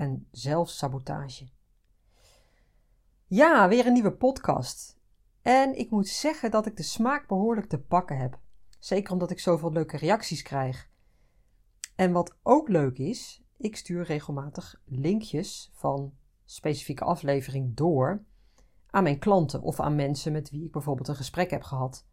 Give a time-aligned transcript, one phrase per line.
[0.00, 1.48] en zelfsabotage.
[3.26, 4.98] Ja, weer een nieuwe podcast.
[5.42, 8.38] En ik moet zeggen dat ik de smaak behoorlijk te pakken heb.
[8.78, 10.90] Zeker omdat ik zoveel leuke reacties krijg.
[11.94, 16.14] En wat ook leuk is, ik stuur regelmatig linkjes van
[16.44, 18.24] specifieke aflevering door
[18.90, 22.06] aan mijn klanten of aan mensen met wie ik bijvoorbeeld een gesprek heb gehad.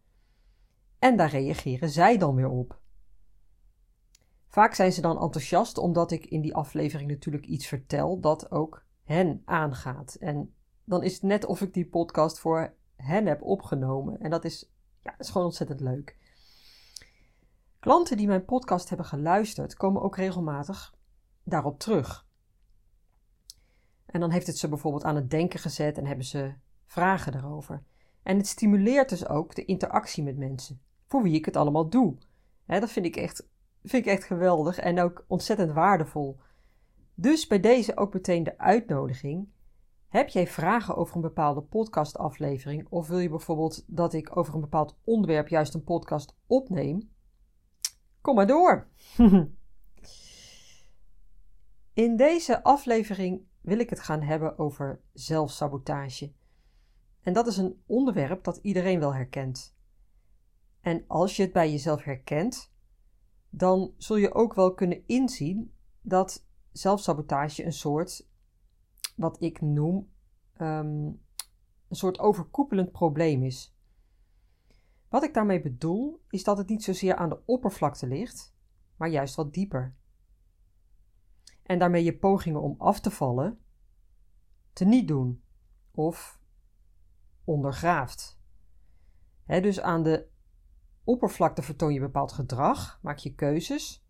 [0.98, 2.80] En daar reageren zij dan weer op.
[4.48, 8.84] Vaak zijn ze dan enthousiast omdat ik in die aflevering natuurlijk iets vertel dat ook
[9.04, 10.14] hen aangaat.
[10.14, 14.20] En dan is het net of ik die podcast voor hen heb opgenomen.
[14.20, 14.70] En dat is,
[15.02, 16.16] ja, is gewoon ontzettend leuk.
[17.80, 20.94] Klanten die mijn podcast hebben geluisterd, komen ook regelmatig
[21.42, 22.26] daarop terug.
[24.06, 26.54] En dan heeft het ze bijvoorbeeld aan het denken gezet en hebben ze
[26.86, 27.82] vragen daarover.
[28.22, 32.16] En het stimuleert dus ook de interactie met mensen, voor wie ik het allemaal doe.
[32.66, 33.48] dat vind ik echt
[33.88, 36.38] vind ik echt geweldig en ook ontzettend waardevol.
[37.14, 39.48] Dus bij deze ook meteen de uitnodiging.
[40.08, 44.60] Heb jij vragen over een bepaalde podcastaflevering of wil je bijvoorbeeld dat ik over een
[44.60, 47.10] bepaald onderwerp juist een podcast opneem?
[48.20, 48.88] Kom maar door.
[51.92, 56.32] In deze aflevering wil ik het gaan hebben over zelfsabotage.
[57.22, 59.76] En dat is een onderwerp dat iedereen wel herkent.
[60.80, 62.72] En als je het bij jezelf herkent,
[63.50, 68.28] dan zul je ook wel kunnen inzien dat zelfsabotage een soort,
[69.16, 70.10] wat ik noem,
[70.60, 71.22] um,
[71.88, 73.76] een soort overkoepelend probleem is.
[75.08, 78.54] Wat ik daarmee bedoel, is dat het niet zozeer aan de oppervlakte ligt,
[78.96, 79.94] maar juist wat dieper.
[81.62, 83.58] En daarmee je pogingen om af te vallen
[84.78, 85.42] te niet doen
[85.90, 86.40] of
[87.44, 88.40] ondergraaft.
[89.46, 90.28] dus aan de
[91.08, 94.04] oppervlakte vertoon je bepaald gedrag, maak je keuzes.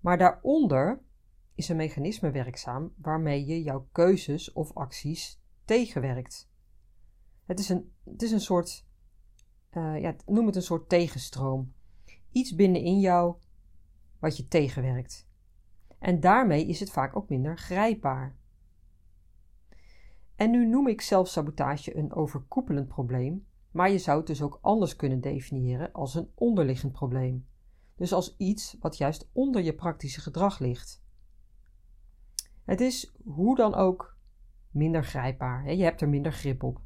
[0.00, 1.02] Maar daaronder
[1.54, 6.50] is een mechanisme werkzaam waarmee je jouw keuzes of acties tegenwerkt.
[7.44, 8.86] Het is een, het is een soort,
[9.72, 11.72] uh, ja, noem het een soort tegenstroom.
[12.30, 13.36] Iets binnenin jou
[14.18, 15.28] wat je tegenwerkt.
[15.98, 18.36] En daarmee is het vaak ook minder grijpbaar.
[20.36, 24.96] En nu noem ik zelfsabotage een overkoepelend probleem, maar je zou het dus ook anders
[24.96, 27.46] kunnen definiëren als een onderliggend probleem.
[27.96, 31.04] Dus als iets wat juist onder je praktische gedrag ligt.
[32.64, 34.16] Het is hoe dan ook
[34.70, 35.72] minder grijpbaar.
[35.72, 36.80] Je hebt er minder grip op.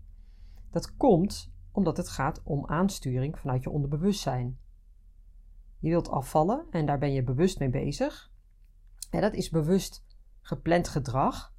[0.70, 4.58] Dat komt omdat het gaat om aansturing vanuit je onderbewustzijn.
[5.78, 8.32] Je wilt afvallen en daar ben je bewust mee bezig.
[9.10, 10.04] Dat is bewust
[10.40, 11.54] gepland gedrag.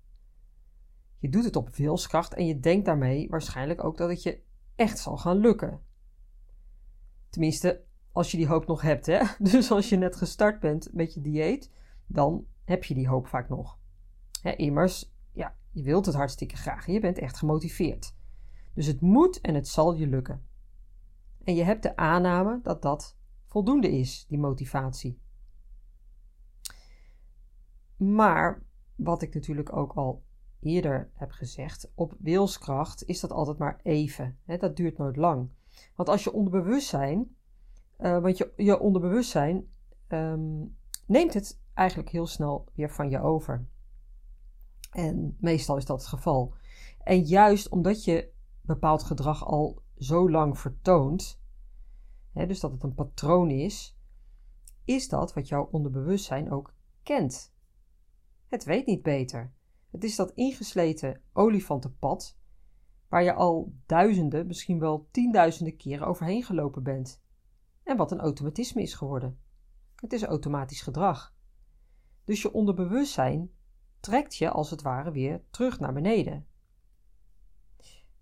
[1.19, 4.41] Je doet het op wilskracht en je denkt daarmee waarschijnlijk ook dat het je
[4.77, 5.81] echt zal gaan lukken.
[7.29, 9.23] Tenminste, als je die hoop nog hebt, hè?
[9.51, 11.71] Dus als je net gestart bent met je dieet,
[12.05, 13.79] dan heb je die hoop vaak nog.
[14.55, 18.15] Immers, ja, je wilt het hartstikke graag je bent echt gemotiveerd.
[18.73, 20.45] Dus het moet en het zal je lukken.
[21.43, 25.21] En je hebt de aanname dat dat voldoende is, die motivatie.
[27.95, 28.63] Maar
[28.95, 30.25] wat ik natuurlijk ook al
[30.59, 34.37] eerder heb gezegd, op wilskracht is dat altijd maar even.
[34.45, 34.57] Hè?
[34.57, 35.49] Dat duurt nooit lang.
[35.95, 37.35] Want als je onderbewustzijn,
[37.99, 39.67] uh, want je, je onderbewustzijn
[40.07, 43.67] um, neemt het eigenlijk heel snel weer van je over.
[44.91, 46.53] En meestal is dat het geval.
[47.03, 48.31] En juist omdat je
[48.61, 51.41] bepaald gedrag al zo lang vertoont,
[52.33, 53.97] hè, dus dat het een patroon is,
[54.85, 56.73] is dat wat jouw onderbewustzijn ook
[57.03, 57.53] kent.
[58.47, 59.53] Het weet niet beter.
[59.97, 62.37] Het is dat ingesleten olifantenpad
[63.07, 67.21] waar je al duizenden, misschien wel tienduizenden keren overheen gelopen bent.
[67.83, 69.39] En wat een automatisme is geworden.
[69.95, 71.35] Het is automatisch gedrag.
[72.23, 73.51] Dus je onderbewustzijn
[73.99, 76.47] trekt je als het ware weer terug naar beneden.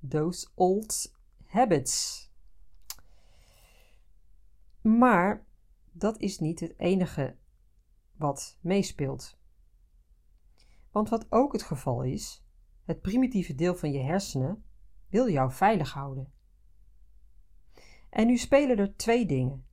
[0.10, 2.30] Those old habits.
[4.82, 5.46] Maar
[5.92, 7.36] dat is niet het enige
[8.18, 9.38] wat meespeelt.
[10.96, 12.46] Want wat ook het geval is,
[12.84, 14.64] het primitieve deel van je hersenen
[15.10, 16.34] wil jou veilig houden.
[18.10, 19.66] En nu spelen er twee dingen.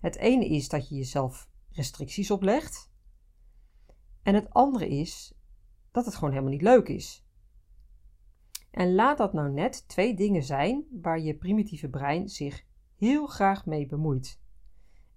[0.00, 2.92] Het ene is dat je jezelf restricties oplegt.
[4.22, 5.34] En het andere is
[5.90, 7.26] dat het gewoon helemaal niet leuk is.
[8.70, 12.64] En laat dat nou net twee dingen zijn waar je primitieve brein zich
[12.96, 14.40] heel graag mee bemoeit.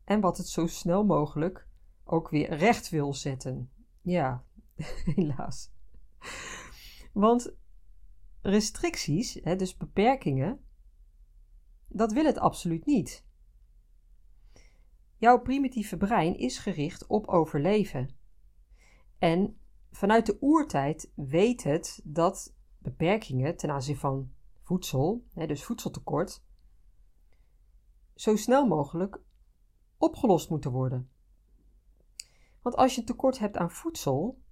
[0.03, 1.68] En wat het zo snel mogelijk
[2.03, 3.71] ook weer recht wil zetten.
[4.01, 4.45] Ja,
[5.16, 5.72] helaas.
[7.14, 7.56] Want
[8.42, 10.66] restricties, dus beperkingen,
[11.88, 13.25] dat wil het absoluut niet.
[15.18, 18.16] Jouw primitieve brein is gericht op overleven.
[19.18, 19.58] En
[19.92, 24.31] vanuit de oertijd weet het dat beperkingen ten aanzien van
[24.62, 26.44] voedsel, dus voedseltekort,
[28.16, 29.22] zo snel mogelijk
[29.98, 31.10] opgelost moeten worden.
[32.62, 34.43] Want als je tekort hebt aan voedsel,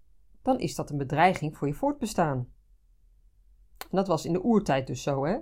[0.42, 2.48] dan is dat een bedreiging voor je voortbestaan.
[3.92, 5.38] Dat was in de oertijd dus zo, hè?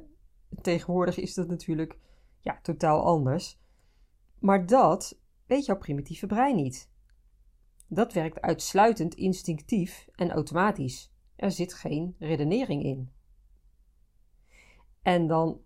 [0.62, 2.00] Tegenwoordig is dat natuurlijk
[2.40, 3.60] ja, totaal anders.
[4.40, 6.92] Maar dat weet jouw primitieve brein niet.
[7.88, 11.14] Dat werkt uitsluitend instinctief en automatisch.
[11.36, 13.12] Er zit geen redenering in.
[15.02, 15.62] En dan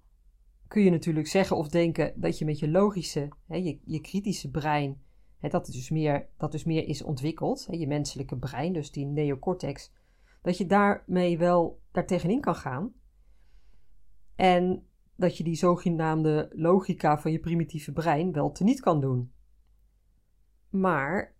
[0.68, 4.50] kun je natuurlijk zeggen of denken dat je met je logische, hè, je, je kritische
[4.52, 5.03] brein,
[5.52, 9.92] dat, dus meer, dat dus meer is ontwikkeld, je menselijke brein, dus die neocortex,
[10.42, 12.94] dat je daarmee wel daartegenin kan gaan.
[14.36, 19.32] En dat je die zogenaamde logica van je primitieve brein wel teniet kan doen.
[20.70, 21.36] Maar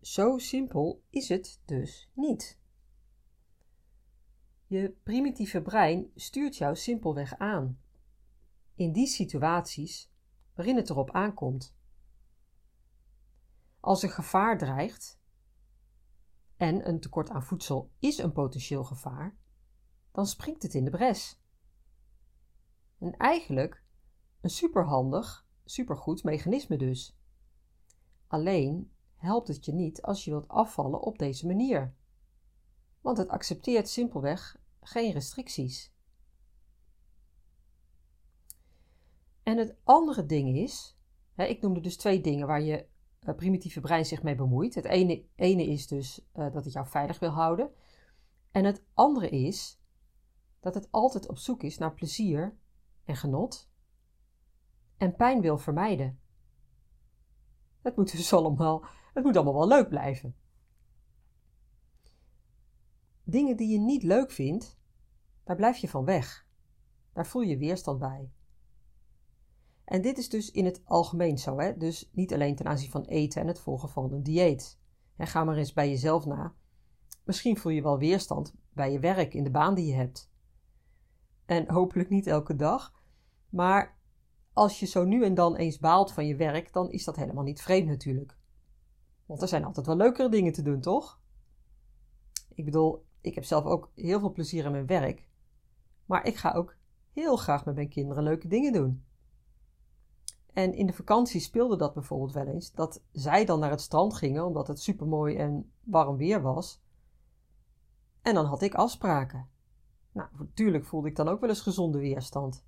[0.00, 2.58] zo simpel is het dus niet.
[4.66, 7.78] Je primitieve brein stuurt jou simpelweg aan.
[8.74, 10.12] In die situaties
[10.54, 11.73] waarin het erop aankomt.
[13.84, 15.20] Als een gevaar dreigt,
[16.56, 19.36] en een tekort aan voedsel is een potentieel gevaar,
[20.12, 21.40] dan springt het in de bres.
[22.98, 23.84] En eigenlijk
[24.40, 27.18] een superhandig, supergoed mechanisme dus.
[28.26, 31.94] Alleen helpt het je niet als je wilt afvallen op deze manier.
[33.00, 35.92] Want het accepteert simpelweg geen restricties.
[39.42, 40.98] En het andere ding is,
[41.36, 42.92] ik noemde dus twee dingen waar je
[43.24, 44.74] uh, primitieve brein zich mee bemoeit.
[44.74, 47.70] Het ene, ene is dus uh, dat het jou veilig wil houden.
[48.50, 49.80] En het andere is
[50.60, 52.56] dat het altijd op zoek is naar plezier
[53.04, 53.70] en genot
[54.96, 56.20] en pijn wil vermijden.
[57.82, 58.84] Het moet dus allemaal,
[59.14, 60.36] het moet allemaal wel leuk blijven.
[63.22, 64.78] Dingen die je niet leuk vindt,
[65.44, 66.46] daar blijf je van weg.
[67.12, 68.32] Daar voel je weerstand bij.
[69.84, 71.76] En dit is dus in het algemeen zo, hè?
[71.76, 74.78] dus niet alleen ten aanzien van eten en het volgen van een dieet.
[75.16, 76.54] En ga maar eens bij jezelf na.
[77.24, 80.32] Misschien voel je wel weerstand bij je werk in de baan die je hebt.
[81.46, 83.02] En hopelijk niet elke dag,
[83.48, 83.98] maar
[84.52, 87.44] als je zo nu en dan eens baalt van je werk, dan is dat helemaal
[87.44, 88.38] niet vreemd natuurlijk.
[89.26, 91.20] Want er zijn altijd wel leukere dingen te doen, toch?
[92.54, 95.28] Ik bedoel, ik heb zelf ook heel veel plezier in mijn werk.
[96.06, 96.76] Maar ik ga ook
[97.12, 99.04] heel graag met mijn kinderen leuke dingen doen.
[100.54, 104.14] En in de vakantie speelde dat bijvoorbeeld wel eens, dat zij dan naar het strand
[104.14, 106.82] gingen omdat het supermooi en warm weer was.
[108.22, 109.48] En dan had ik afspraken.
[110.12, 112.64] Nou, natuurlijk voelde ik dan ook wel eens gezonde weerstand.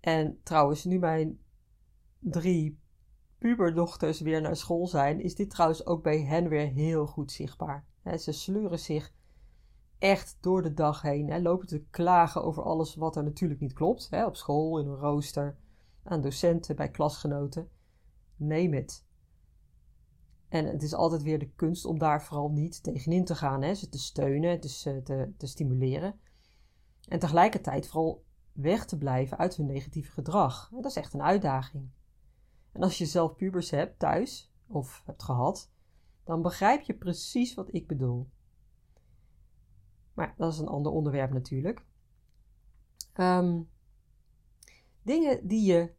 [0.00, 1.40] En trouwens, nu mijn
[2.18, 2.80] drie
[3.38, 7.86] puberdochters weer naar school zijn, is dit trouwens ook bij hen weer heel goed zichtbaar.
[8.18, 9.12] ze sleuren zich
[10.02, 14.08] echt door de dag heen, lopen te klagen over alles wat er natuurlijk niet klopt.
[14.26, 15.56] op school, in een rooster,
[16.02, 17.68] aan docenten, bij klasgenoten.
[18.36, 19.06] Neem het.
[20.48, 23.74] En het is altijd weer de kunst om daar vooral niet tegenin te gaan, hè?
[23.74, 26.20] ze te steunen, dus te, te stimuleren.
[27.08, 30.70] En tegelijkertijd vooral weg te blijven uit hun negatieve gedrag.
[30.70, 31.90] Dat is echt een uitdaging.
[32.72, 35.70] En als je zelf pubers hebt thuis, of hebt gehad,
[36.24, 38.28] dan begrijp je precies wat ik bedoel.
[40.14, 41.84] Maar dat is een ander onderwerp natuurlijk.
[43.14, 43.68] Um,
[45.02, 45.92] dingen die je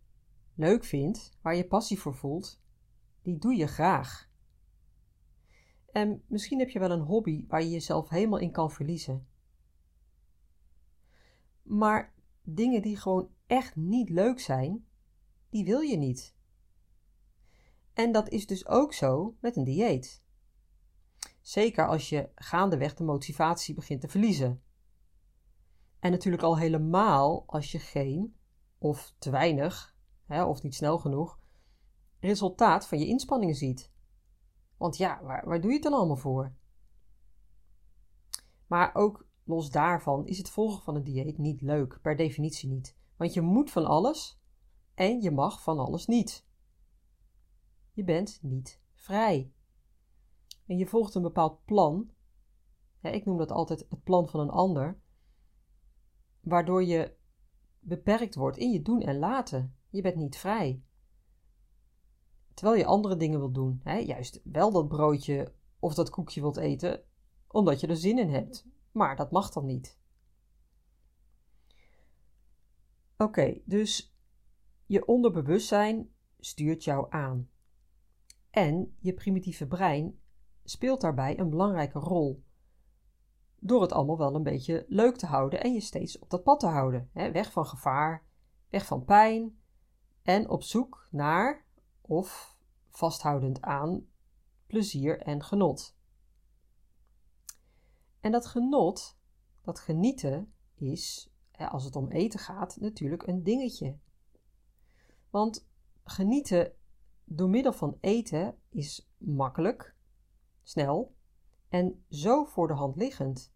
[0.56, 2.62] leuk vindt, waar je passie voor voelt,
[3.22, 4.32] die doe je graag.
[5.92, 9.28] En misschien heb je wel een hobby waar je jezelf helemaal in kan verliezen.
[11.62, 14.86] Maar dingen die gewoon echt niet leuk zijn,
[15.50, 16.36] die wil je niet.
[17.94, 20.23] En dat is dus ook zo met een dieet.
[21.44, 24.64] Zeker als je gaandeweg de motivatie begint te verliezen.
[26.00, 28.36] En natuurlijk al helemaal als je geen,
[28.78, 29.96] of te weinig,
[30.26, 31.40] hè, of niet snel genoeg,
[32.20, 33.92] resultaat van je inspanningen ziet.
[34.78, 36.54] Want ja, waar, waar doe je het dan allemaal voor?
[38.68, 42.98] Maar ook los daarvan is het volgen van een dieet niet leuk, per definitie niet.
[43.18, 44.40] Want je moet van alles
[44.94, 46.46] en je mag van alles niet.
[47.92, 49.52] Je bent niet vrij.
[50.74, 52.10] En je volgt een bepaald plan,
[53.02, 55.00] ik noem dat altijd het plan van een ander,
[56.40, 57.16] waardoor je
[57.80, 59.76] beperkt wordt in je doen en laten.
[59.90, 60.84] Je bent niet vrij.
[62.54, 63.98] Terwijl je andere dingen wilt doen, hè?
[63.98, 67.04] juist wel dat broodje of dat koekje wilt eten,
[67.48, 68.66] omdat je er zin in hebt.
[68.92, 70.00] Maar dat mag dan niet.
[73.18, 74.16] Oké, dus
[74.86, 77.50] je onderbewustzijn stuurt jou aan.
[78.50, 80.22] En je primitieve brein
[80.64, 82.44] speelt daarbij een belangrijke rol.
[83.60, 86.60] Door het allemaal wel een beetje leuk te houden en je steeds op dat pad
[86.60, 87.10] te houden.
[87.14, 87.32] Hè?
[87.32, 88.26] Weg van gevaar,
[88.70, 89.60] weg van pijn
[90.22, 91.66] en op zoek naar
[92.02, 92.58] of
[92.90, 94.06] vasthoudend aan
[94.68, 95.98] plezier en genot.
[98.20, 99.18] En dat genot,
[99.62, 101.34] dat genieten, is,
[101.70, 103.98] als het om eten gaat, natuurlijk een dingetje.
[105.30, 105.68] Want
[106.04, 106.74] genieten
[107.24, 109.93] door middel van eten is makkelijk,
[110.64, 111.16] snel
[111.70, 113.54] en zo voor de hand liggend.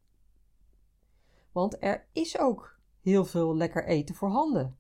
[1.51, 4.77] Want er is ook heel veel lekker eten voorhanden.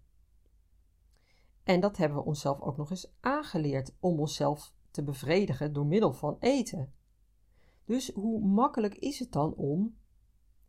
[1.63, 6.13] En dat hebben we onszelf ook nog eens aangeleerd om onszelf te bevredigen door middel
[6.13, 6.93] van eten.
[7.85, 9.97] Dus hoe makkelijk is het dan om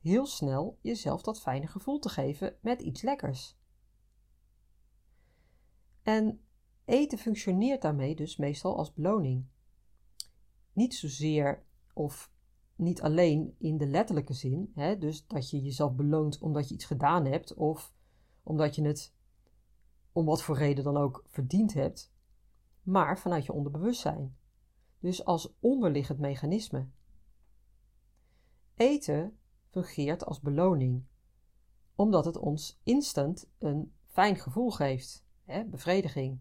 [0.00, 3.56] heel snel jezelf dat fijne gevoel te geven met iets lekkers?
[6.02, 6.40] En
[6.84, 9.46] eten functioneert daarmee dus meestal als beloning.
[10.78, 12.32] Niet zozeer of
[12.74, 16.84] niet alleen in de letterlijke zin, hè, dus dat je jezelf beloont omdat je iets
[16.84, 17.92] gedaan hebt of
[18.42, 19.14] omdat je het
[20.12, 22.12] om wat voor reden dan ook verdiend hebt,
[22.82, 24.36] maar vanuit je onderbewustzijn.
[24.98, 26.88] Dus als onderliggend mechanisme.
[28.74, 29.38] Eten
[29.70, 31.04] fungeert als beloning,
[31.94, 36.40] omdat het ons instant een fijn gevoel geeft, hè, bevrediging.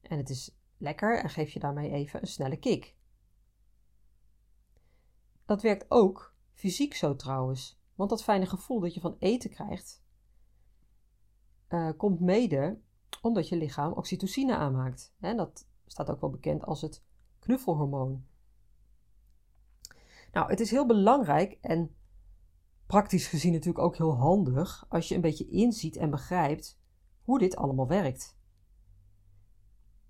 [0.00, 2.96] En het is lekker en geeft je daarmee even een snelle kick.
[5.48, 10.02] Dat werkt ook fysiek zo trouwens, want dat fijne gevoel dat je van eten krijgt,
[11.68, 12.80] uh, komt mede
[13.22, 15.14] omdat je lichaam oxytocine aanmaakt.
[15.20, 17.04] En dat staat ook wel bekend als het
[17.38, 18.24] knuffelhormoon.
[20.32, 21.94] Nou, het is heel belangrijk en
[22.86, 26.80] praktisch gezien natuurlijk ook heel handig als je een beetje inziet en begrijpt
[27.22, 28.38] hoe dit allemaal werkt.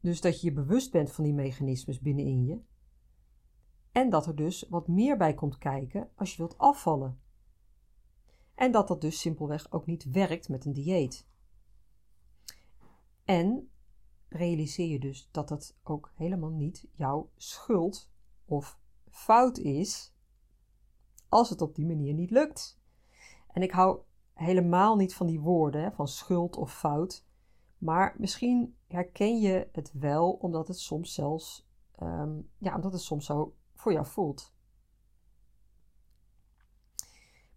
[0.00, 2.61] Dus dat je je bewust bent van die mechanismes binnenin je.
[3.99, 7.21] En dat er dus wat meer bij komt kijken als je wilt afvallen.
[8.55, 11.28] En dat dat dus simpelweg ook niet werkt met een dieet.
[13.25, 13.71] En
[14.28, 18.11] realiseer je dus dat dat ook helemaal niet jouw schuld
[18.45, 18.78] of
[19.11, 20.14] fout is
[21.28, 22.81] als het op die manier niet lukt.
[23.47, 24.00] En ik hou
[24.33, 27.26] helemaal niet van die woorden van schuld of fout,
[27.78, 31.69] maar misschien herken je het wel omdat het soms zelfs,
[32.02, 34.54] um, ja, omdat het soms zo voor jou voelt.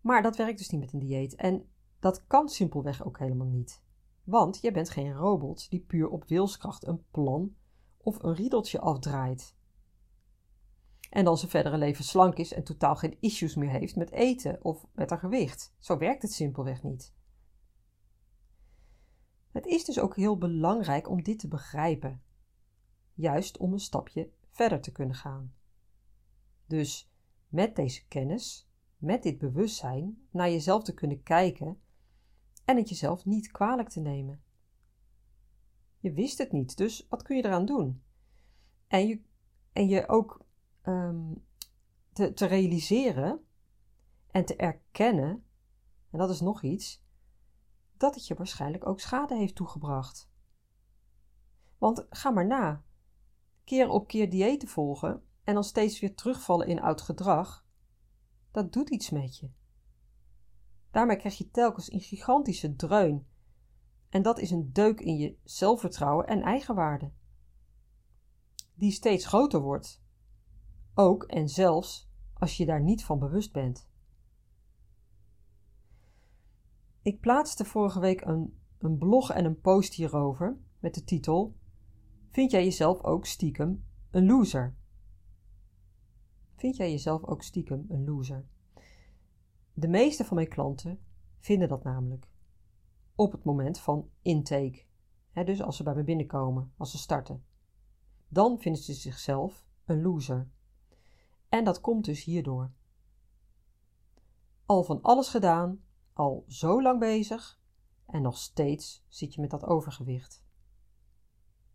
[0.02, 3.84] Maar dat werkt dus niet met een dieet en dat kan simpelweg ook helemaal niet.
[4.24, 7.56] Want je bent geen robot die puur op wilskracht een plan
[7.98, 9.56] of een riedeltje afdraait.
[11.10, 14.64] En dan zijn verdere leven slank is en totaal geen issues meer heeft met eten
[14.64, 15.74] of met haar gewicht.
[15.80, 17.14] Zo werkt het simpelweg niet.
[19.52, 22.24] Het is dus ook heel belangrijk om dit te begrijpen,
[23.14, 25.54] juist om een stapje verder te kunnen gaan.
[26.72, 27.12] Dus
[27.48, 31.82] met deze kennis, met dit bewustzijn, naar jezelf te kunnen kijken
[32.66, 34.44] en het jezelf niet kwalijk te nemen.
[36.00, 38.04] Je wist het niet, dus wat kun je eraan doen?
[38.88, 39.22] En je,
[39.72, 40.46] en je ook
[40.82, 41.34] ehm,
[42.14, 43.46] te, te realiseren
[44.28, 45.46] en te erkennen,
[46.10, 47.04] en dat is nog iets,
[47.98, 50.30] dat het je waarschijnlijk ook schade heeft toegebracht.
[51.78, 52.84] Want ga maar na.
[53.64, 57.66] Keer op keer diëten volgen en dan steeds weer terugvallen in oud gedrag,
[58.52, 59.50] dat doet iets met je.
[60.92, 63.28] Daarmee krijg je telkens een gigantische dreun.
[64.10, 67.12] En dat is een deuk in je zelfvertrouwen en eigenwaarde.
[68.74, 70.04] Die steeds groter wordt.
[70.94, 73.90] Ook en zelfs als je daar niet van bewust bent.
[77.02, 81.56] Ik plaatste vorige week een, een blog en een post hierover met de titel:
[82.32, 84.76] Vind jij jezelf ook stiekem een loser?
[86.62, 88.46] Vind jij jezelf ook stiekem een loser?
[89.74, 91.00] De meeste van mijn klanten
[91.40, 92.28] vinden dat namelijk.
[93.16, 94.84] Op het moment van intake.
[95.34, 97.46] dus als ze bij me binnenkomen, als ze starten.
[98.28, 100.50] Dan vinden ze zichzelf een loser.
[101.50, 102.72] En dat komt dus hierdoor.
[104.66, 107.60] Al van alles gedaan, al zo lang bezig
[108.06, 110.44] en nog steeds zit je met dat overgewicht.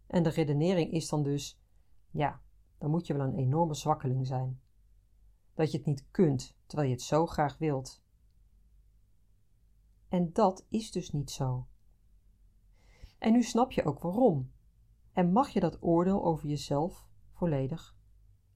[0.07, 1.61] En de redenering is dan dus:
[2.11, 2.43] ja,
[2.79, 4.65] dan moet je wel een enorme zwakkeling zijn.
[5.57, 8.03] Dat je het niet kunt terwijl je het zo graag wilt.
[10.09, 11.67] En dat is dus niet zo.
[13.19, 14.53] En nu snap je ook waarom.
[15.13, 17.97] En mag je dat oordeel over jezelf volledig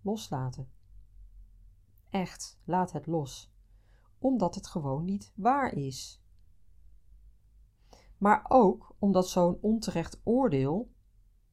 [0.03, 0.73] loslaten.
[2.11, 3.53] Echt, laat het los,
[4.19, 6.23] omdat het gewoon niet waar is.
[8.19, 10.91] Maar ook omdat zo'n onterecht oordeel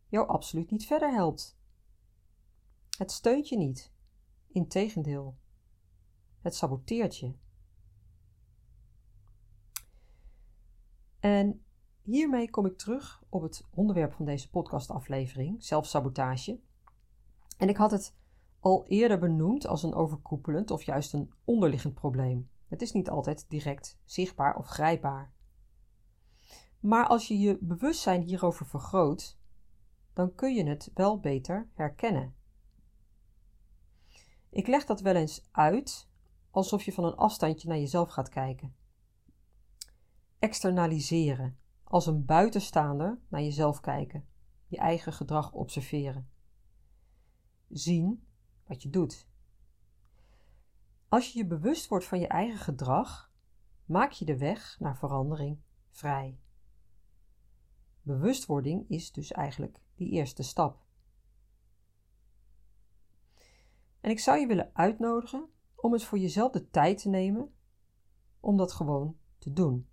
[0.08, 1.60] jou absoluut niet verder helpt.
[2.98, 3.94] Het steunt je niet,
[4.58, 5.38] integendeel,
[6.42, 7.34] het saboteert je.
[11.20, 11.66] En
[12.02, 16.60] hiermee kom ik terug op het onderwerp van deze podcastaflevering, zelfsabotage.
[17.58, 18.16] En ik had het
[18.60, 22.50] al eerder benoemd als een overkoepelend of juist een onderliggend probleem.
[22.68, 25.34] Het is niet altijd direct zichtbaar of grijpbaar.
[26.80, 29.38] Maar als je je bewustzijn hierover vergroot,
[30.14, 32.37] dan kun je het wel beter herkennen.
[34.50, 36.08] Ik leg dat wel eens uit
[36.52, 38.76] alsof je van een afstandje naar jezelf gaat kijken.
[40.40, 44.28] Externaliseren, als een buitenstaander naar jezelf kijken,
[44.68, 46.30] je eigen gedrag observeren.
[47.70, 48.28] Zien
[48.66, 49.28] wat je doet.
[51.10, 53.32] Als je je bewust wordt van je eigen gedrag,
[53.86, 56.40] maak je de weg naar verandering vrij.
[58.02, 60.87] Bewustwording is dus eigenlijk die eerste stap.
[64.02, 67.54] En ik zou je willen uitnodigen om het voor jezelf de tijd te nemen
[68.40, 69.90] om dat gewoon te doen.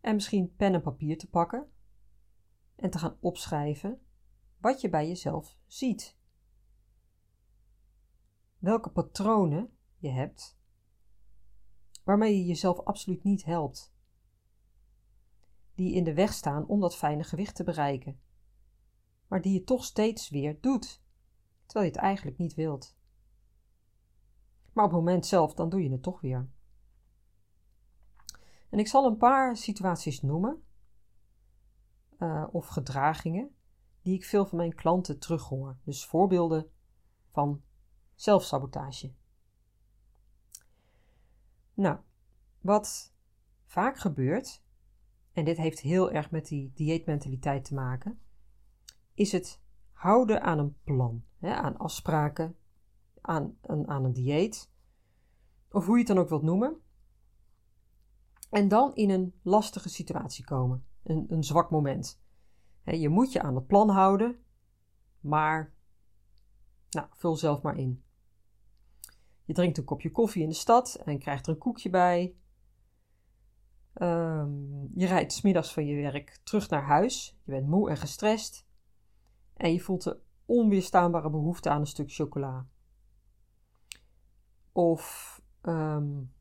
[0.00, 1.70] En misschien pen en papier te pakken
[2.76, 4.00] en te gaan opschrijven
[4.58, 6.18] wat je bij jezelf ziet.
[8.58, 10.58] Welke patronen je hebt
[12.04, 13.94] waarmee je jezelf absoluut niet helpt.
[15.74, 18.20] Die in de weg staan om dat fijne gewicht te bereiken,
[19.28, 21.02] maar die je toch steeds weer doet,
[21.70, 22.96] terwijl je het eigenlijk niet wilt.
[24.72, 26.48] Maar op het moment zelf, dan doe je het toch weer.
[28.70, 30.62] En ik zal een paar situaties noemen,
[32.18, 33.54] uh, of gedragingen,
[34.02, 35.78] die ik veel van mijn klanten terughoor.
[35.84, 36.70] Dus voorbeelden
[37.30, 37.62] van
[38.14, 39.12] zelfsabotage.
[41.74, 41.98] Nou,
[42.60, 43.14] wat
[43.66, 44.62] vaak gebeurt,
[45.32, 48.20] en dit heeft heel erg met die dieetmentaliteit te maken,
[49.14, 49.60] is het
[50.00, 52.56] houden aan een plan, hè, aan afspraken,
[53.20, 54.70] aan een, aan een dieet,
[55.70, 56.80] of hoe je het dan ook wilt noemen.
[58.50, 62.20] En dan in een lastige situatie komen, een, een zwak moment.
[62.84, 64.38] je moet je aan het plan houden,
[65.20, 65.74] maar
[66.90, 68.02] nou, vul zelf maar in.
[69.44, 72.34] Je drinkt een kopje koffie in de stad en krijgt er een koekje bij.
[73.94, 77.38] Um, je rijdt smiddags van je werk terug naar huis.
[77.44, 78.68] Je bent moe en gestrest.
[79.60, 82.66] En je voelt de onweerstaanbare behoefte aan een stuk chocola.
[84.72, 86.32] Of um,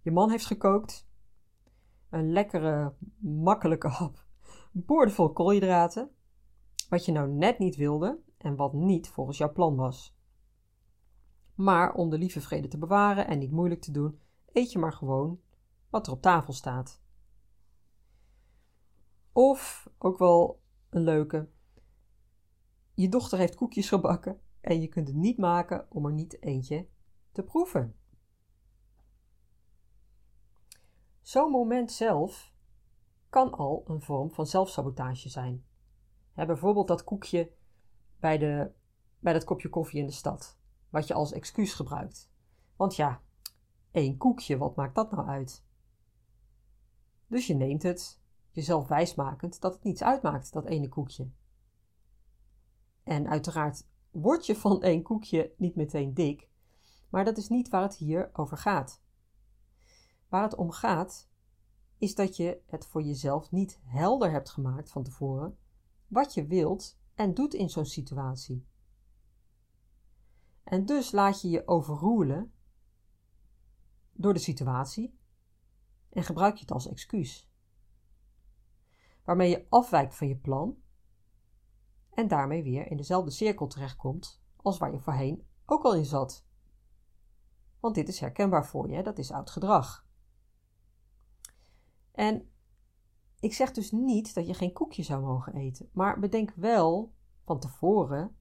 [0.00, 1.08] je man heeft gekookt.
[2.10, 4.26] Een lekkere, makkelijke hap.
[4.72, 6.10] Boordevol koolhydraten.
[6.88, 10.16] Wat je nou net niet wilde en wat niet volgens jouw plan was.
[11.54, 14.20] Maar om de lieve vrede te bewaren en niet moeilijk te doen,
[14.52, 15.40] eet je maar gewoon
[15.90, 17.02] wat er op tafel staat.
[19.32, 20.62] Of ook wel
[20.94, 21.48] een leuke.
[22.94, 26.88] Je dochter heeft koekjes gebakken en je kunt het niet maken om er niet eentje
[27.32, 27.96] te proeven.
[31.20, 32.52] Zo'n moment zelf
[33.28, 35.64] kan al een vorm van zelfsabotage zijn.
[36.34, 37.52] bijvoorbeeld dat koekje
[38.20, 38.72] bij, de,
[39.18, 40.58] bij dat kopje koffie in de stad
[40.90, 42.30] wat je als excuus gebruikt.
[42.76, 43.22] Want ja,
[43.90, 45.66] één koekje, wat maakt dat nou uit?
[47.26, 48.22] Dus je neemt het,
[48.54, 51.30] jezelf wijsmakend dat het niets uitmaakt, dat ene koekje.
[53.02, 56.48] En uiteraard word je van één koekje niet meteen dik,
[57.10, 59.02] maar dat is niet waar het hier over gaat.
[60.28, 61.28] Waar het om gaat,
[61.98, 65.58] is dat je het voor jezelf niet helder hebt gemaakt van tevoren
[66.06, 68.66] wat je wilt en doet in zo'n situatie.
[70.64, 72.52] En dus laat je je overroelen
[74.12, 75.18] door de situatie
[76.08, 77.48] en gebruik je het als excuus.
[79.24, 80.76] Waarmee je afwijkt van je plan
[82.10, 86.46] en daarmee weer in dezelfde cirkel terechtkomt als waar je voorheen ook al in zat.
[87.80, 90.06] Want dit is herkenbaar voor je, dat is oud gedrag.
[92.12, 92.50] En
[93.40, 97.60] ik zeg dus niet dat je geen koekje zou mogen eten, maar bedenk wel van
[97.60, 98.36] tevoren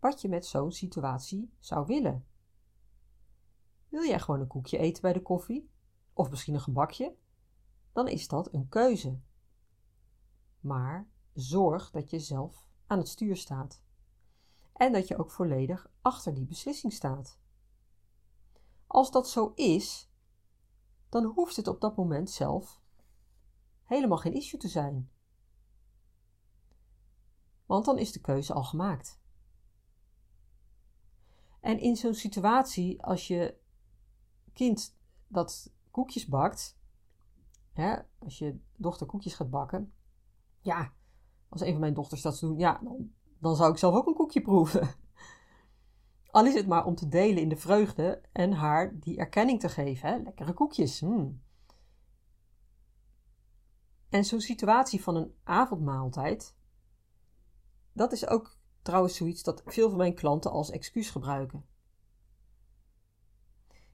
[0.00, 2.26] wat je met zo'n situatie zou willen.
[3.88, 5.70] Wil jij gewoon een koekje eten bij de koffie?
[6.12, 7.16] Of misschien een gebakje?
[7.92, 9.20] Dan is dat een keuze.
[10.64, 13.82] Maar zorg dat je zelf aan het stuur staat.
[14.72, 17.38] En dat je ook volledig achter die beslissing staat.
[18.86, 20.10] Als dat zo is,
[21.08, 22.80] dan hoeft het op dat moment zelf
[23.82, 25.10] helemaal geen issue te zijn.
[27.66, 29.20] Want dan is de keuze al gemaakt.
[31.60, 33.58] En in zo'n situatie, als je
[34.52, 34.96] kind
[35.26, 36.78] dat koekjes bakt,
[37.72, 39.93] hè, als je dochter koekjes gaat bakken,
[40.64, 40.92] ja,
[41.48, 44.06] als een van mijn dochters dat zou doen, ja, dan, dan zou ik zelf ook
[44.06, 44.88] een koekje proeven.
[46.30, 49.68] Al is het maar om te delen in de vreugde en haar die erkenning te
[49.68, 50.08] geven.
[50.08, 50.16] Hè?
[50.18, 51.00] Lekkere koekjes.
[51.00, 51.42] Hmm.
[54.08, 56.56] En zo'n situatie van een avondmaaltijd,
[57.92, 61.64] dat is ook trouwens zoiets dat veel van mijn klanten als excuus gebruiken.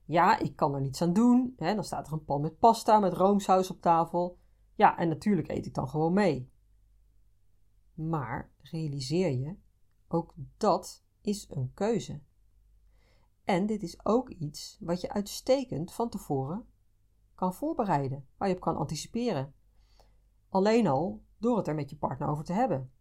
[0.05, 1.55] Ja, ik kan er niets aan doen.
[1.57, 1.75] Hè?
[1.75, 4.39] Dan staat er een pan met pasta met roomsaus op tafel.
[4.75, 6.50] Ja, en natuurlijk eet ik dan gewoon mee.
[8.09, 9.57] Maar realiseer je,
[10.09, 12.21] ook dat is een keuze.
[13.45, 16.67] En dit is ook iets wat je uitstekend van tevoren
[17.35, 19.55] kan voorbereiden, waar je op kan anticiperen.
[20.49, 22.93] Alleen al door het er met je partner over te hebben.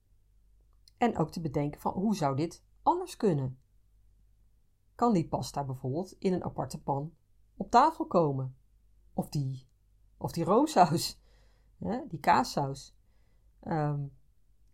[0.97, 3.59] En ook te bedenken van hoe zou dit anders kunnen?
[4.95, 7.13] Kan die pasta bijvoorbeeld in een aparte pan
[7.55, 8.57] op tafel komen?
[9.13, 9.67] Of die,
[10.17, 11.19] of die roomsaus,
[12.07, 12.97] die kaassaus.
[13.59, 14.05] Ehm,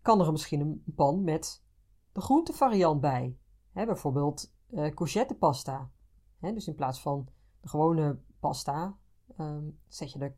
[0.05, 1.63] kan er misschien een pan met
[2.11, 3.37] de groentevariant bij?
[3.73, 5.91] Bijvoorbeeld uh, courgettepasta.
[6.39, 7.29] Dus in plaats van
[7.61, 8.97] de gewone pasta
[9.37, 10.35] ehm, zet je er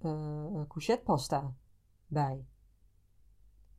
[0.00, 1.54] uh, courgettepasta
[2.06, 2.46] bij.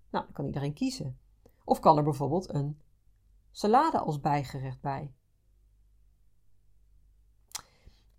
[0.10, 1.20] Nou, dan kan iedereen kiezen.
[1.64, 2.82] Of kan er bijvoorbeeld een
[3.52, 5.14] salade als bijgerecht bij.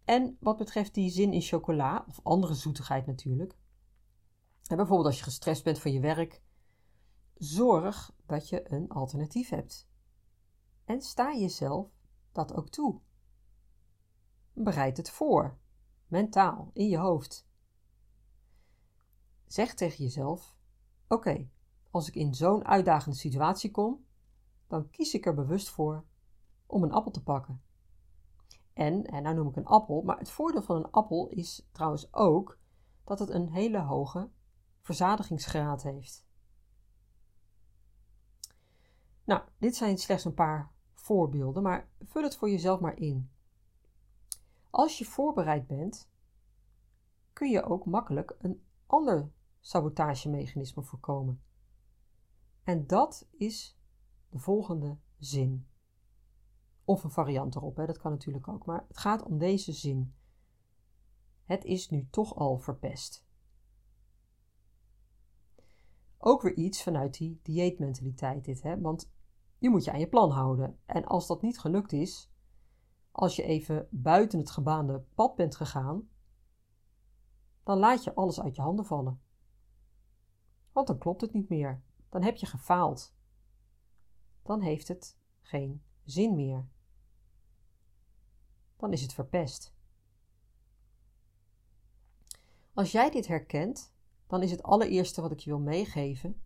[0.04, 3.58] En wat betreft die zin in chocola, of andere zoetigheid natuurlijk.
[4.68, 6.44] bijvoorbeeld als je gestrest bent van je werk,
[7.38, 9.88] zorg dat je een alternatief hebt.
[10.84, 11.88] En sta jezelf
[12.32, 13.00] dat ook toe.
[14.52, 15.58] Bereid het voor,
[16.06, 17.48] mentaal, in je hoofd.
[19.46, 20.56] Zeg tegen jezelf:
[21.08, 21.48] Oké,
[21.90, 24.04] als ik in zo'n uitdagende situatie kom,
[24.66, 26.04] dan kies ik er bewust voor
[26.66, 27.62] om een appel te pakken.
[28.72, 32.12] En, en nou noem ik een appel, maar het voordeel van een appel is trouwens
[32.12, 32.58] ook
[33.04, 34.30] dat het een hele hoge
[34.80, 36.25] verzadigingsgraad heeft.
[39.26, 43.30] Nou, dit zijn slechts een paar voorbeelden, maar vul het voor jezelf maar in.
[44.70, 46.10] Als je voorbereid bent,
[47.32, 51.42] kun je ook makkelijk een ander sabotagemechanisme voorkomen.
[52.64, 53.78] En dat is
[54.28, 55.66] de volgende zin.
[56.84, 58.66] Of een variant erop, hè, dat kan natuurlijk ook.
[58.66, 60.14] Maar het gaat om deze zin.
[61.44, 63.24] Het is nu toch al verpest.
[66.18, 68.80] Ook weer iets vanuit die dieetmentaliteit dit, hè?
[68.80, 69.10] want
[69.58, 70.78] je moet je aan je plan houden.
[70.86, 72.30] En als dat niet gelukt is,
[73.10, 76.08] als je even buiten het gebaande pad bent gegaan,
[77.62, 79.20] dan laat je alles uit je handen vallen.
[80.72, 81.82] Want dan klopt het niet meer.
[82.08, 83.14] Dan heb je gefaald.
[84.42, 86.68] Dan heeft het geen zin meer.
[88.76, 89.74] Dan is het verpest.
[92.74, 93.94] Als jij dit herkent,
[94.26, 96.40] dan is het allereerste wat ik je wil meegeven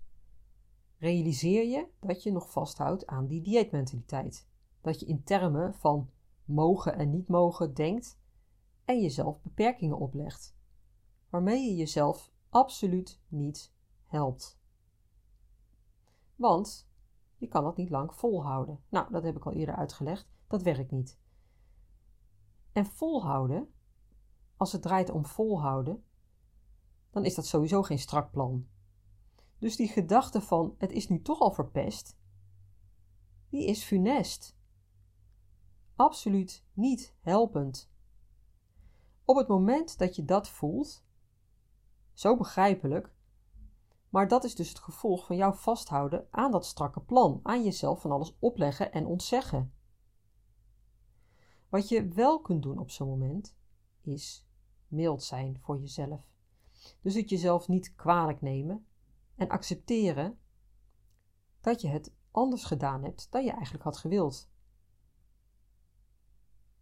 [1.01, 4.49] realiseer je dat je nog vasthoudt aan die dieetmentaliteit.
[4.81, 6.11] Dat je in termen van
[6.45, 8.19] mogen en niet mogen denkt
[8.85, 10.57] en jezelf beperkingen oplegt,
[11.29, 13.73] waarmee je jezelf absoluut niet
[14.07, 14.59] helpt.
[16.37, 16.89] Want
[17.37, 18.81] je kan dat niet lang volhouden.
[18.89, 20.29] Nou, dat heb ik al eerder uitgelegd.
[20.47, 21.19] Dat werkt niet.
[22.73, 23.73] En volhouden,
[24.57, 26.05] als het draait om volhouden,
[27.11, 28.67] dan is dat sowieso geen strak plan.
[29.61, 32.17] Dus die gedachte van het is nu toch al verpest,
[33.49, 34.57] die is funest.
[35.97, 37.91] Absoluut niet helpend.
[39.25, 41.05] Op het moment dat je dat voelt,
[42.13, 43.13] zo begrijpelijk,
[44.09, 48.01] maar dat is dus het gevolg van jouw vasthouden aan dat strakke plan, aan jezelf
[48.01, 49.73] van alles opleggen en ontzeggen.
[51.69, 53.57] Wat je wel kunt doen op zo'n moment,
[54.01, 54.47] is
[54.89, 56.29] mild zijn voor jezelf.
[57.01, 58.87] Dus het jezelf niet kwalijk nemen,
[59.41, 60.39] en accepteren
[61.61, 64.51] dat je het anders gedaan hebt dan je eigenlijk had gewild.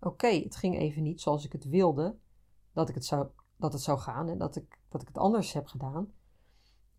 [0.00, 2.18] Oké, het ging even niet zoals ik het wilde
[2.72, 5.52] dat, ik het, zou, dat het zou gaan en dat ik, dat ik het anders
[5.52, 6.12] heb gedaan.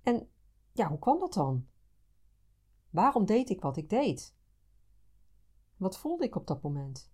[0.01, 0.29] En
[0.71, 1.67] ja, hoe kwam dat dan?
[2.89, 4.35] Waarom deed ik wat ik deed?
[5.77, 7.11] Wat voelde ik op dat moment?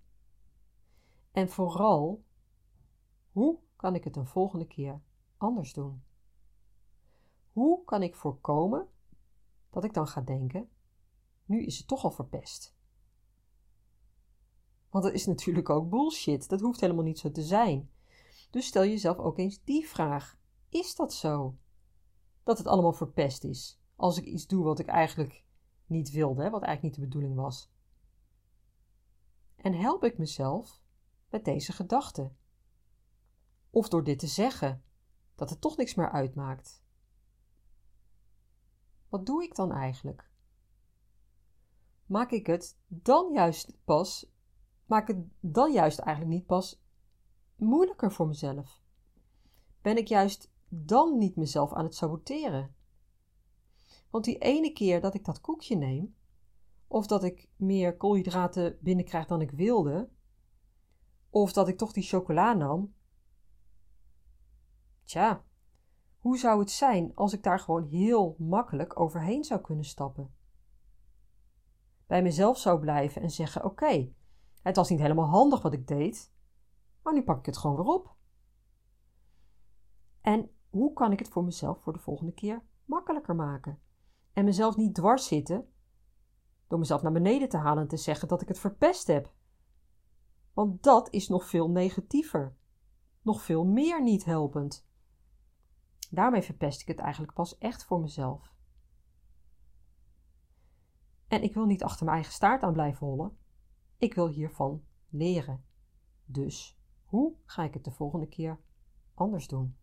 [1.32, 2.24] En vooral,
[3.32, 5.02] hoe kan ik het een volgende keer
[5.38, 6.04] anders doen?
[7.56, 8.88] Hoe kan ik voorkomen
[9.70, 10.70] dat ik dan ga denken:
[11.46, 12.76] nu is het toch al verpest.
[14.90, 16.50] Want dat is natuurlijk ook bullshit.
[16.50, 17.90] Dat hoeft helemaal niet zo te zijn.
[18.50, 20.38] Dus stel jezelf ook eens die vraag:
[20.70, 21.58] is dat zo?
[22.44, 25.46] Dat het allemaal verpest is als ik iets doe wat ik eigenlijk
[25.86, 27.72] niet wilde, wat eigenlijk niet de bedoeling was.
[29.56, 30.82] En help ik mezelf
[31.30, 32.32] met deze gedachte?
[33.70, 34.84] Of door dit te zeggen,
[35.36, 36.84] dat het toch niks meer uitmaakt?
[39.16, 40.30] Wat doe ik dan eigenlijk?
[42.06, 44.32] Maak ik het dan juist pas,
[44.86, 46.82] maak het dan juist eigenlijk niet pas
[47.56, 48.82] moeilijker voor mezelf?
[49.82, 52.76] Ben ik juist dan niet mezelf aan het saboteren?
[54.10, 56.16] Want die ene keer dat ik dat koekje neem,
[56.88, 60.10] of dat ik meer koolhydraten binnenkrijg dan ik wilde,
[61.30, 62.94] of dat ik toch die chocola nam.
[65.04, 65.46] Tja,
[66.26, 70.34] hoe zou het zijn als ik daar gewoon heel makkelijk overheen zou kunnen stappen?
[72.08, 74.12] Bij mezelf zou blijven en zeggen: Oké,
[74.62, 76.32] het was niet helemaal handig wat ik deed,
[77.04, 78.16] maar nu pak ik het gewoon weer op.
[80.22, 83.80] En hoe kan ik het voor mezelf voor de volgende keer makkelijker maken?
[84.34, 85.74] En mezelf niet dwars zitten
[86.68, 89.34] door mezelf naar beneden te halen en te zeggen dat ik het verpest heb.
[90.54, 92.56] Want dat is nog veel negatiever,
[93.22, 94.86] nog veel meer niet helpend.
[96.16, 98.54] Daarmee verpest ik het eigenlijk pas echt voor mezelf.
[101.28, 103.38] En ik wil niet achter mijn eigen staart aan blijven hollen.
[103.98, 105.66] Ik wil hiervan leren.
[106.26, 108.60] Dus hoe ga ik het de volgende keer
[109.14, 109.78] anders doen?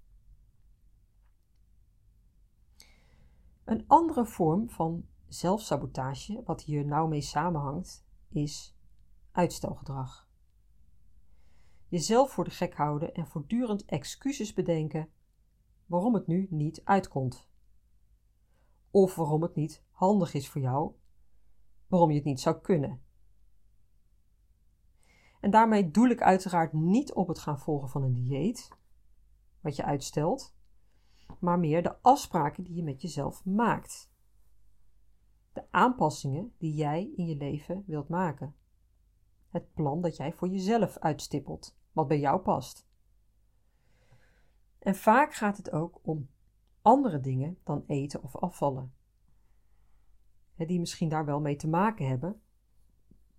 [3.64, 8.76] Een andere vorm van zelfsabotage, wat hier nauw mee samenhangt, is
[9.32, 10.28] uitstelgedrag.
[11.88, 15.10] Jezelf voor de gek houden en voortdurend excuses bedenken
[15.92, 17.48] waarom het nu niet uitkomt.
[18.90, 20.92] Of waarom het niet handig is voor jou,
[21.86, 23.02] waarom je het niet zou kunnen.
[25.40, 28.68] En daarmee doel ik uiteraard niet op het gaan volgen van een dieet,
[29.60, 30.54] wat je uitstelt,
[31.38, 34.12] maar meer de afspraken die je met jezelf maakt.
[35.52, 38.54] De aanpassingen die jij in je leven wilt maken.
[39.48, 42.90] Het plan dat jij voor jezelf uitstippelt, wat bij jou past.
[44.82, 46.28] En vaak gaat het ook om
[46.80, 48.94] andere dingen dan eten of afvallen.
[50.56, 52.40] Die misschien daar wel mee te maken hebben,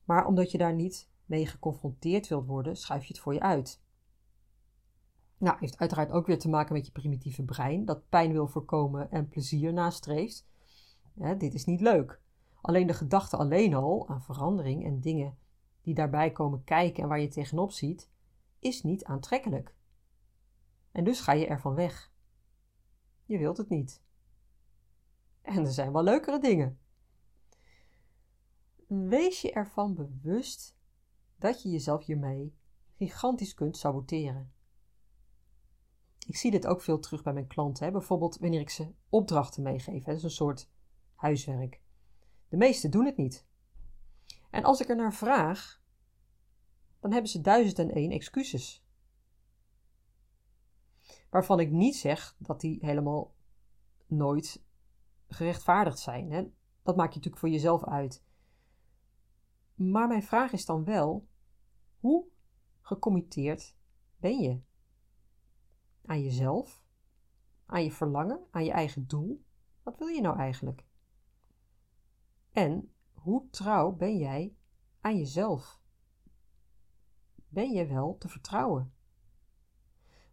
[0.03, 3.83] maar omdat je daar niet mee geconfronteerd wilt worden, schuif je het voor je uit.
[5.37, 9.11] Nou, heeft uiteraard ook weer te maken met je primitieve brein, dat pijn wil voorkomen
[9.11, 10.47] en plezier nastreeft.
[11.37, 12.21] dit is niet leuk.
[12.61, 15.37] Alleen de gedachte alleen al aan verandering en dingen
[15.81, 18.09] die daarbij komen kijken en waar je tegenop ziet,
[18.59, 19.75] is niet aantrekkelijk.
[20.93, 22.11] En dus ga je ervan weg.
[23.25, 24.01] Je wilt het niet.
[25.41, 26.79] En er zijn wel leukere dingen.
[28.87, 30.77] Wees je ervan bewust
[31.37, 32.55] dat je jezelf hiermee
[32.97, 34.53] gigantisch kunt saboteren.
[36.27, 37.85] Ik zie dit ook veel terug bij mijn klanten.
[37.85, 37.91] Hè?
[37.91, 40.03] Bijvoorbeeld wanneer ik ze opdrachten meegeef.
[40.03, 40.69] Dat is een soort
[41.15, 41.81] huiswerk.
[42.49, 43.45] De meesten doen het niet.
[44.49, 45.81] En als ik er naar vraag,
[46.99, 48.82] dan hebben ze duizend en één excuses.
[51.33, 53.33] Waarvan ik niet zeg dat die helemaal
[54.05, 54.63] nooit
[55.27, 56.31] gerechtvaardigd zijn.
[56.31, 56.43] Hè?
[56.83, 58.23] Dat maak je natuurlijk voor jezelf uit.
[59.73, 61.27] Maar mijn vraag is dan wel:
[61.99, 62.25] hoe
[62.81, 63.75] gecommitteerd
[64.17, 64.61] ben je?
[66.05, 66.83] Aan jezelf?
[67.65, 68.47] Aan je verlangen?
[68.51, 69.43] Aan je eigen doel?
[69.83, 70.85] Wat wil je nou eigenlijk?
[72.51, 74.55] En hoe trouw ben jij
[75.01, 75.81] aan jezelf?
[77.47, 78.93] Ben je wel te vertrouwen?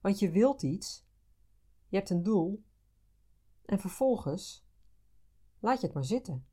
[0.01, 1.07] Want je wilt iets,
[1.89, 2.65] je hebt een doel,
[3.65, 4.67] en vervolgens
[5.59, 6.47] laat je het maar zitten.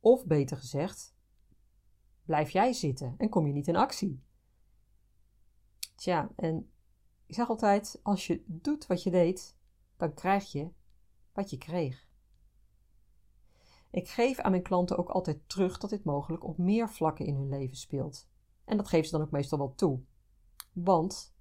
[0.00, 1.16] Of beter gezegd,
[2.24, 4.22] blijf jij zitten en kom je niet in actie.
[5.94, 6.70] Tja, en
[7.26, 9.56] ik zeg altijd: als je doet wat je deed,
[9.96, 10.70] dan krijg je
[11.32, 12.08] wat je kreeg.
[13.90, 17.34] Ik geef aan mijn klanten ook altijd terug dat dit mogelijk op meer vlakken in
[17.34, 18.28] hun leven speelt.
[18.64, 20.02] En dat geven ze dan ook meestal wel toe.
[20.82, 21.34] Want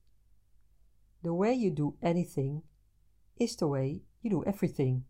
[1.22, 2.64] the way you do anything
[3.34, 5.06] is the way you do everything.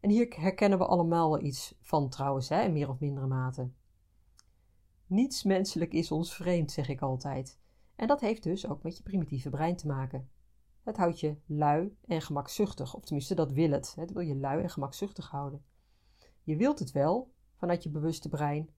[0.00, 3.70] En hier herkennen we allemaal iets van trouwens, hè, in meer of mindere mate.
[5.06, 7.58] Niets menselijk is ons vreemd, zeg ik altijd.
[7.96, 10.30] En dat heeft dus ook met je primitieve brein te maken.
[10.82, 13.94] Het houdt je lui en gemakzuchtig, of tenminste dat wil het.
[13.94, 15.64] Het wil je lui en gemakzuchtig houden.
[16.42, 18.70] Je wilt het wel vanuit je bewuste brein,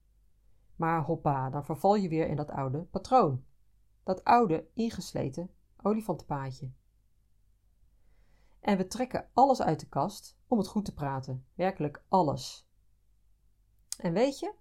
[0.75, 3.45] maar hoppa, dan verval je weer in dat oude patroon.
[4.03, 5.49] Dat oude, ingesleten
[5.81, 6.71] olifantenpaadje.
[8.59, 11.45] En we trekken alles uit de kast om het goed te praten.
[11.53, 12.67] Werkelijk alles.
[13.97, 14.53] En weet je,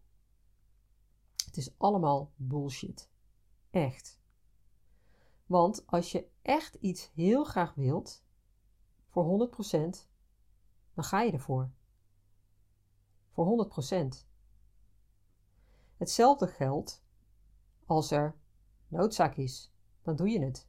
[1.45, 3.11] het is allemaal bullshit.
[3.71, 4.21] Echt.
[5.47, 8.25] Want als je echt iets heel graag wilt,
[9.09, 10.09] voor 100%,
[10.95, 11.71] dan ga je ervoor.
[13.31, 14.32] Voor 100%.
[16.03, 17.03] Hetzelfde geldt
[17.87, 18.37] als er
[18.89, 20.69] noodzaak is, dan doe je het.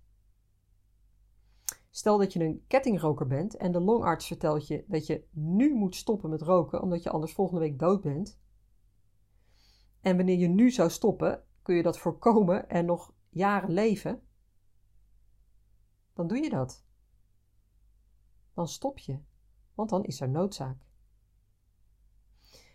[1.90, 5.96] Stel dat je een kettingroker bent en de longarts vertelt je dat je nu moet
[5.96, 8.40] stoppen met roken omdat je anders volgende week dood bent.
[10.02, 14.22] En wanneer je nu zou stoppen, kun je dat voorkomen en nog jaren leven.
[16.14, 16.86] Dan doe je dat.
[18.54, 19.20] Dan stop je,
[19.74, 20.86] want dan is er noodzaak.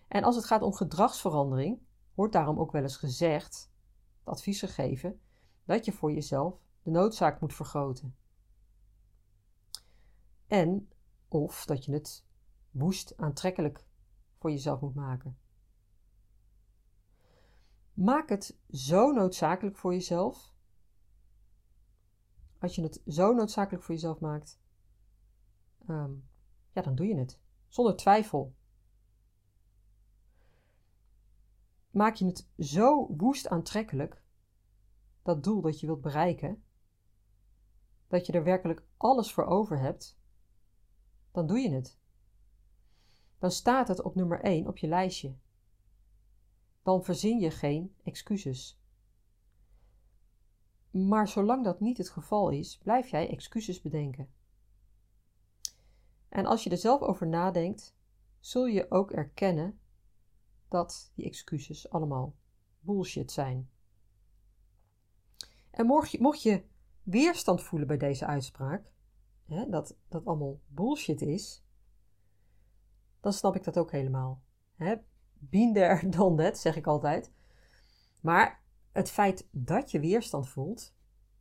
[0.08, 1.86] En als het gaat om gedragsverandering,
[2.18, 3.70] wordt daarom ook wel eens gezegd,
[4.24, 5.20] advies gegeven,
[5.64, 8.16] dat je voor jezelf de noodzaak moet vergroten.
[10.46, 10.88] En
[11.28, 12.24] of dat je het
[12.70, 13.84] woest aantrekkelijk
[14.38, 15.38] voor jezelf moet maken.
[17.94, 20.52] Maak het zo noodzakelijk voor jezelf.
[22.58, 24.60] Als je het zo noodzakelijk voor jezelf maakt,
[25.86, 26.12] ehm,
[26.72, 27.40] ja, dan doe je het.
[27.68, 28.54] Zonder twijfel.
[31.98, 34.22] Maak je het zo woest aantrekkelijk,
[35.22, 36.64] dat doel dat je wilt bereiken,
[38.08, 40.18] dat je er werkelijk alles voor over hebt,
[41.32, 41.98] dan doe je het.
[43.38, 45.36] Dan staat het op nummer 1 op je lijstje.
[46.82, 48.80] Dan verzin je geen excuses.
[50.90, 54.32] Maar zolang dat niet het geval is, blijf jij excuses bedenken.
[56.28, 57.96] En als je er zelf over nadenkt,
[58.40, 59.78] zul je ook erkennen
[60.68, 62.34] dat die excuses allemaal
[62.80, 63.70] bullshit zijn.
[65.70, 66.64] En mocht je, mocht je
[67.02, 68.92] weerstand voelen bij deze uitspraak,
[69.46, 71.64] hè, dat dat allemaal bullshit is,
[73.20, 74.42] dan snap ik dat ook helemaal.
[74.74, 74.94] Hè?
[75.38, 77.32] Been there, zeg ik altijd.
[78.20, 80.94] Maar het feit dat je weerstand voelt,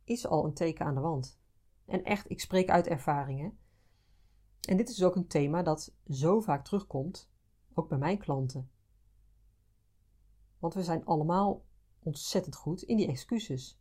[0.04, 1.40] is al een teken aan de wand.
[1.84, 3.58] En echt, ik spreek uit ervaringen.
[4.68, 7.30] En dit is ook een thema dat zo vaak terugkomt,
[7.74, 8.70] ook bij mijn klanten.
[10.58, 11.64] Want we zijn allemaal
[11.98, 13.78] ontzettend goed in die excuses.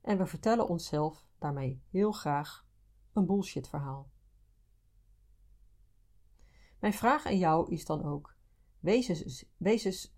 [0.00, 2.66] En we vertellen onszelf daarmee heel graag
[3.12, 4.10] een bullshit verhaal.
[6.78, 8.36] Mijn vraag aan jou is dan ook:
[8.80, 10.14] wees eens, wees eens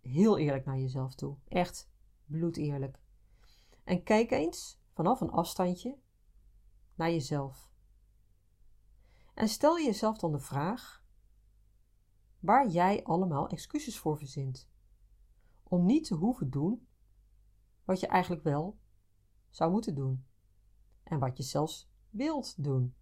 [0.00, 1.36] heel eerlijk naar jezelf toe.
[1.48, 1.90] Echt
[2.24, 2.98] bloedeerlijk.
[3.84, 5.98] En kijk eens vanaf een afstandje
[6.94, 7.70] naar jezelf.
[9.34, 11.04] En stel jezelf dan de vraag
[12.38, 14.68] waar jij allemaal excuses voor verzint.
[15.70, 16.86] Om niet te hoeven doen
[17.84, 18.78] wat je eigenlijk wel
[19.50, 20.26] zou moeten doen.
[21.02, 22.94] En wat je zelfs wilt doen.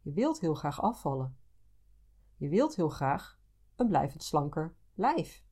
[0.00, 1.36] Je wilt heel graag afvallen.
[2.36, 3.40] Je wilt heel graag
[3.76, 5.44] een blijvend slanker lijf.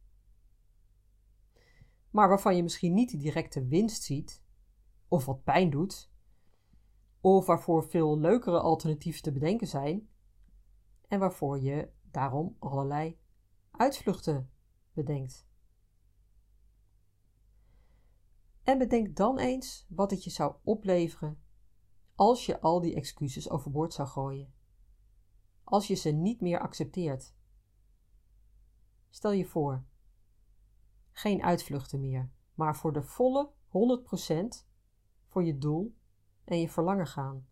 [2.11, 4.43] Maar waarvan je misschien niet de directe winst ziet,
[5.09, 6.11] of wat pijn doet,
[7.21, 10.09] of waarvoor veel leukere alternatieven te bedenken zijn,
[11.09, 13.19] en waarvoor je daarom allerlei
[13.71, 14.51] uitvluchten
[15.05, 15.47] bedenkt.
[18.63, 21.43] En bedenk dan eens wat het je zou opleveren
[22.15, 24.53] als je al die excuses overboord zou gooien.
[25.65, 27.35] Als je ze niet meer accepteert.
[29.09, 29.85] Stel je voor,
[31.11, 34.67] geen uitvluchten meer, maar voor de volle 100%
[35.27, 35.95] voor je doel
[36.45, 37.47] en je verlangen gaan.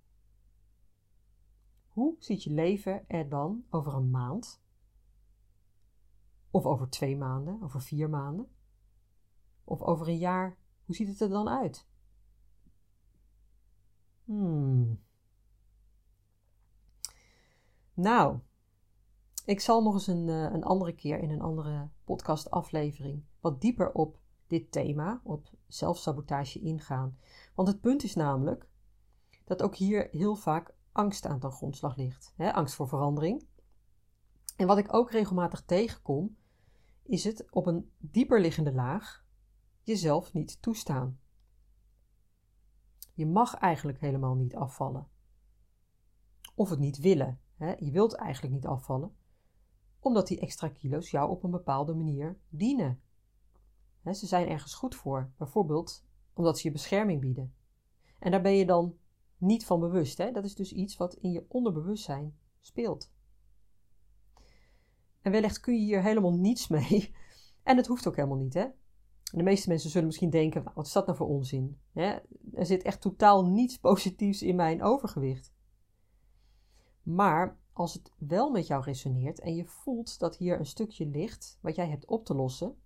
[1.88, 4.62] Hoe ziet je leven er dan over een maand?
[6.50, 8.48] Of over twee maanden, over vier maanden?
[9.64, 11.86] Of over een jaar hoe ziet het er dan uit?
[14.24, 15.00] Hmm.
[17.94, 18.38] Nou,
[19.44, 23.92] ik zal nog eens een, eh, een andere keer in een andere podcastaflevering wat dieper
[23.92, 27.18] op dit thema, op zelfsabotage ingaan.
[27.54, 28.68] Want het punt is namelijk
[29.44, 32.34] dat ook hier heel vaak angst aan ten grondslag ligt.
[32.36, 33.46] Angst voor verandering.
[34.56, 36.36] En wat ik ook regelmatig tegenkom,
[37.08, 39.24] is het op een dieper liggende laag
[39.82, 41.20] jezelf niet toestaan.
[43.14, 45.08] Je mag eigenlijk helemaal niet afvallen.
[46.54, 47.40] Of het niet willen.
[47.56, 47.74] Hè?
[47.78, 49.16] Je wilt eigenlijk niet afvallen,
[49.98, 53.00] omdat die extra kilo's jou op een bepaalde manier dienen.
[54.02, 57.54] Hè, ze zijn ergens goed voor, bijvoorbeeld omdat ze je bescherming bieden.
[58.18, 58.96] En daar ben je dan
[59.36, 60.18] niet van bewust.
[60.18, 60.30] Hè?
[60.32, 63.10] Dat is dus iets wat in je onderbewustzijn speelt.
[65.28, 67.10] En wellicht kun je hier helemaal niets mee.
[67.62, 68.66] En het hoeft ook helemaal niet, hè?
[69.22, 71.80] de meeste mensen zullen misschien denken: wat is dat nou voor onzin?
[71.92, 75.52] er zit echt totaal niets positiefs in mijn overgewicht.
[77.02, 81.58] Maar als het wel met jou resoneert en je voelt dat hier een stukje ligt
[81.60, 82.76] wat jij hebt op te lossen,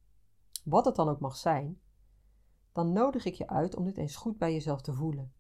[0.65, 1.81] wat het dan ook mag zijn,
[2.73, 5.33] dan nodig ik je uit om dit eens goed bij jezelf te voelen.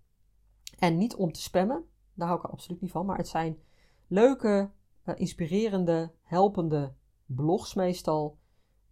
[0.78, 3.06] En niet om te spammen, daar hou ik er absoluut niet van.
[3.06, 3.58] Maar het zijn
[4.06, 4.70] leuke,
[5.04, 6.92] uh, inspirerende, helpende
[7.26, 8.38] blogs meestal.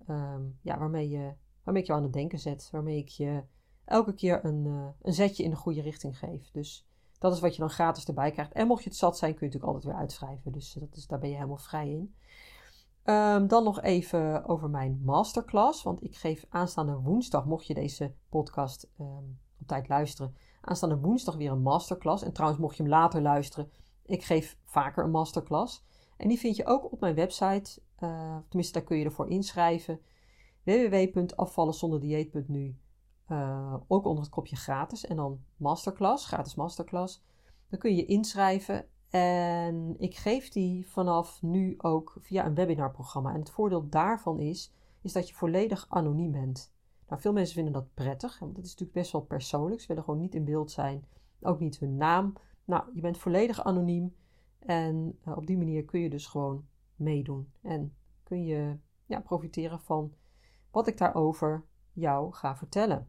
[0.09, 2.69] Um, ja, waarmee, je, waarmee ik je aan het denken zet.
[2.73, 3.45] Waarmee ik je
[3.85, 6.51] elke keer een, uh, een zetje in de goede richting geef.
[6.51, 6.87] Dus
[7.19, 8.53] dat is wat je dan gratis erbij krijgt.
[8.53, 10.53] En mocht je het zat zijn, kun je natuurlijk altijd weer uitschrijven.
[10.53, 12.15] Dus dat is, daar ben je helemaal vrij in.
[13.09, 15.83] Um, dan nog even over mijn masterclass.
[15.83, 21.37] Want ik geef aanstaande woensdag, mocht je deze podcast um, op tijd luisteren, aanstaande woensdag
[21.37, 22.23] weer een masterclass.
[22.23, 23.71] En trouwens, mocht je hem later luisteren,
[24.05, 25.85] ik geef vaker een masterclass.
[26.17, 27.81] En die vind je ook op mijn website.
[28.01, 30.01] Uh, tenminste, daar kun je ervoor inschrijven.
[30.63, 32.77] www.afvallenzonderdieet.nu
[33.29, 35.07] uh, Ook onder het kopje gratis.
[35.07, 37.25] En dan masterclass, gratis masterclass.
[37.69, 38.87] Dan kun je je inschrijven.
[39.11, 43.33] En ik geef die vanaf nu ook via een webinarprogramma.
[43.33, 46.75] En het voordeel daarvan is, is dat je volledig anoniem bent.
[47.09, 49.81] Nou, veel mensen vinden dat prettig, want dat is natuurlijk best wel persoonlijk.
[49.81, 51.05] Ze willen gewoon niet in beeld zijn,
[51.41, 52.33] ook niet hun naam.
[52.65, 54.15] Nou, je bent volledig anoniem
[54.59, 57.53] en uh, op die manier kun je dus gewoon meedoen.
[57.63, 58.77] En kun je
[59.07, 60.13] ja, profiteren van
[60.71, 63.09] wat ik daarover jou ga vertellen.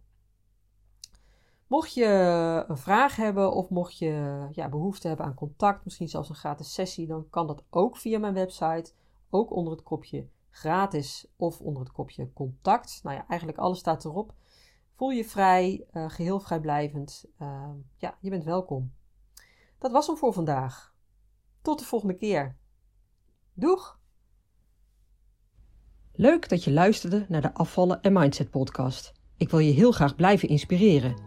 [1.68, 2.06] Mocht je
[2.68, 6.74] een vraag hebben of mocht je ja, behoefte hebben aan contact, misschien zelfs een gratis
[6.74, 8.92] sessie, dan kan dat ook via mijn website.
[9.30, 13.00] Ook onder het kopje gratis of onder het kopje contact.
[13.04, 14.34] Nou ja, eigenlijk alles staat erop.
[14.96, 17.26] Voel je vrij, uh, geheel vrijblijvend.
[17.42, 18.94] Uh, ja, je bent welkom.
[19.78, 20.94] Dat was hem voor vandaag.
[21.62, 22.56] Tot de volgende keer.
[23.54, 24.00] Doeg!
[26.14, 29.14] Leuk dat je luisterde naar de Afvallen en Mindset podcast.
[29.38, 31.27] Ik wil je heel graag blijven inspireren.